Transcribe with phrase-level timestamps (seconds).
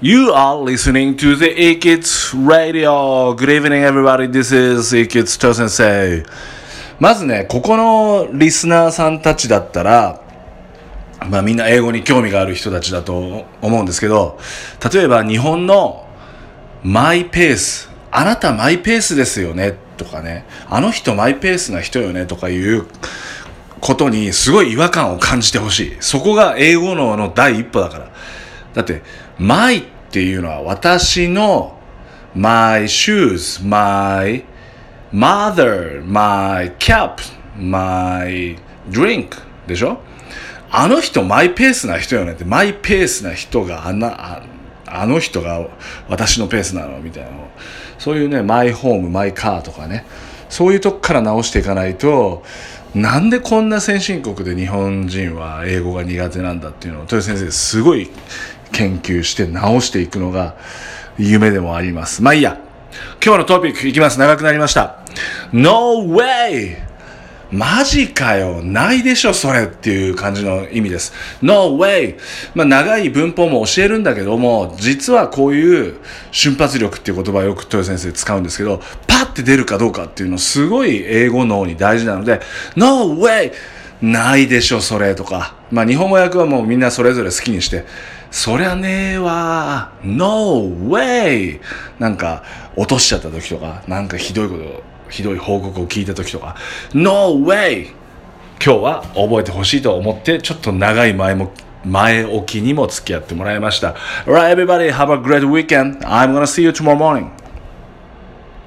[0.00, 3.34] You are listening to the E-Kids Radio.
[3.34, 4.28] Good evening, everybody.
[4.28, 6.24] This is E-Kids と先生。
[7.00, 10.22] まずね、ここのリスナーさんたちだったら、
[11.28, 14.38] まあみんな英語に興味がある人たちだと思うんですけど、
[14.94, 16.06] 例えば日本の
[16.84, 22.86] マイペース、あなたマイペースですよねとかね、あの人マイペースな人よねとかいう
[23.80, 25.96] ことにすごい違和感を感じてほしい。
[25.98, 28.17] そこが英語のの第一歩だから。
[28.78, 29.02] だって、
[29.38, 29.82] my っ
[30.12, 31.76] ていうのは私の
[32.36, 34.44] my shoes, my
[35.12, 37.20] mother, my cap,
[37.56, 38.56] my
[38.88, 39.30] drink
[39.66, 39.98] でしょ？
[40.70, 44.44] あの人マイペースな人よねって、マイペースな人があんな、
[44.86, 45.66] あの人が
[46.08, 47.30] 私のペースなのみたいな
[47.98, 50.06] そういうね、マイホーム、マイカーとかね、
[50.48, 52.44] そういうとこから直していかないと、
[52.94, 58.08] なんでこんな先進国で日本人は英語が苦手なんだっていうのを豊先生すごい
[58.72, 60.56] 研究して直していくのが
[61.18, 62.22] 夢でもあります。
[62.22, 62.60] まあいいや。
[63.24, 64.18] 今日のトピックいきます。
[64.18, 64.98] 長くなりました。
[65.52, 66.88] No way!
[67.50, 71.12] マジかよないでしょそれっていう感じの意味です。
[71.40, 72.18] No way!
[72.54, 75.96] まあ長い文法も教えるんだけども、実はこういう
[76.30, 82.40] 瞬発力っていう言葉をよく豊先生使うんですけど、パッて出るかどうかっていうのすごい英語脳に大事なので、
[82.76, 83.52] No way!
[84.00, 85.54] ないでしょそれとか。
[85.70, 87.84] まあ日本語訳はもうみんなそれぞれ好きにして、
[88.30, 91.60] そりゃねえわ No way!
[91.98, 92.42] なんか
[92.76, 96.56] 落としちゃった時とか、なんかひどいことひどい報告を聞いた時とか
[96.94, 97.98] No way!
[98.64, 101.52] 今日は覚えてほしいと思ってちょっと長い前も
[101.84, 103.94] 前置きにも付き合ってもらいました
[104.26, 107.30] Alright everybody have a great weekend I'm gonna see you tomorrow morning